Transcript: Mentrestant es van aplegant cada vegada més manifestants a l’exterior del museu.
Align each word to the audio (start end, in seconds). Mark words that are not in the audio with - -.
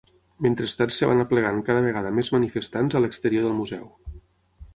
Mentrestant 0.43 0.93
es 0.93 1.01
van 1.11 1.21
aplegant 1.23 1.59
cada 1.69 1.83
vegada 1.89 2.15
més 2.21 2.33
manifestants 2.37 2.97
a 2.97 3.03
l’exterior 3.05 3.47
del 3.49 3.55
museu. 3.61 3.87